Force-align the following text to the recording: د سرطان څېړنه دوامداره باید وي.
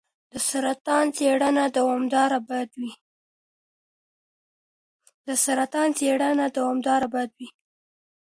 د 0.31 0.33
سرطان 0.49 1.05
څېړنه 5.97 6.45
دوامداره 6.55 7.07
باید 7.13 7.31
وي. 7.39 7.47